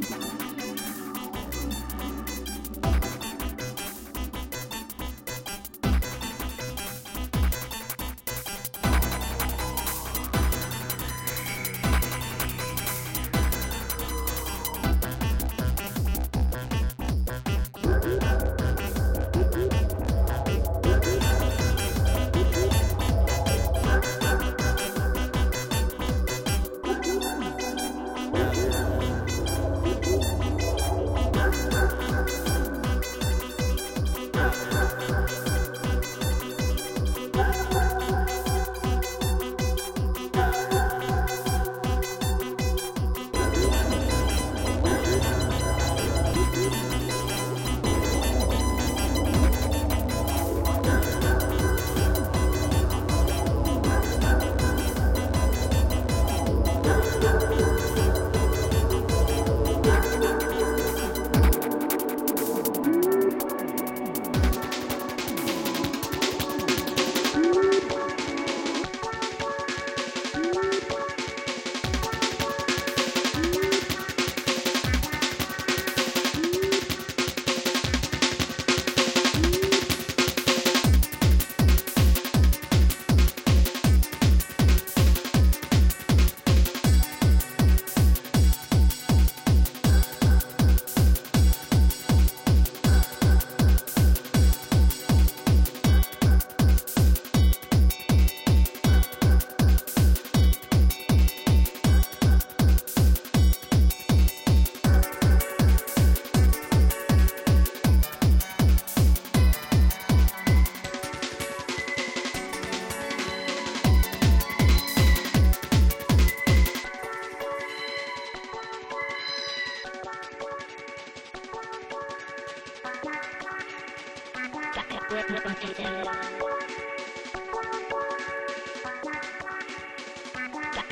Bye. 0.00 0.43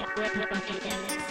Techno. 0.00 1.29